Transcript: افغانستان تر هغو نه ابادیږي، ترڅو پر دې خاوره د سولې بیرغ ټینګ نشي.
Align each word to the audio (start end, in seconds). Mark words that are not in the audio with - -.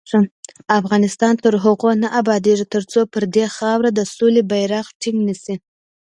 افغانستان 0.79 1.33
تر 1.43 1.53
هغو 1.63 1.89
نه 2.03 2.07
ابادیږي، 2.21 2.65
ترڅو 2.73 2.99
پر 3.13 3.23
دې 3.35 3.45
خاوره 3.55 3.89
د 3.93 3.99
سولې 4.15 4.41
بیرغ 4.51 4.85
ټینګ 5.01 5.19
نشي. 5.27 5.55